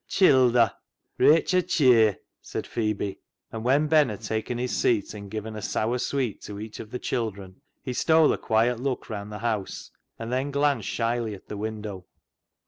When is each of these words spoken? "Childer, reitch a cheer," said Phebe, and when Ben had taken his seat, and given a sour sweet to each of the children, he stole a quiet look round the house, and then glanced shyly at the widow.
"Childer, 0.07 0.71
reitch 1.19 1.53
a 1.55 1.61
cheer," 1.61 2.17
said 2.41 2.65
Phebe, 2.65 3.19
and 3.51 3.63
when 3.63 3.85
Ben 3.85 4.09
had 4.09 4.21
taken 4.21 4.57
his 4.57 4.75
seat, 4.75 5.13
and 5.13 5.29
given 5.29 5.55
a 5.55 5.61
sour 5.61 5.99
sweet 5.99 6.41
to 6.41 6.59
each 6.59 6.79
of 6.79 6.89
the 6.89 6.97
children, 6.97 7.61
he 7.83 7.93
stole 7.93 8.33
a 8.33 8.37
quiet 8.39 8.79
look 8.79 9.11
round 9.11 9.31
the 9.31 9.37
house, 9.45 9.91
and 10.17 10.31
then 10.33 10.49
glanced 10.49 10.89
shyly 10.89 11.35
at 11.35 11.49
the 11.49 11.55
widow. 11.57 12.07